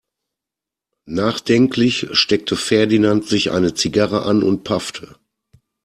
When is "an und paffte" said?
4.25-5.15